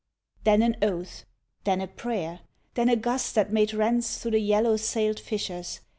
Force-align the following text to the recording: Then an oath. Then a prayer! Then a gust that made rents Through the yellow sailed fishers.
Then 0.45 0.63
an 0.63 0.77
oath. 0.81 1.25
Then 1.63 1.79
a 1.79 1.85
prayer! 1.85 2.39
Then 2.73 2.89
a 2.89 2.95
gust 2.95 3.35
that 3.35 3.53
made 3.53 3.71
rents 3.71 4.17
Through 4.17 4.31
the 4.31 4.39
yellow 4.39 4.75
sailed 4.77 5.19
fishers. 5.19 5.81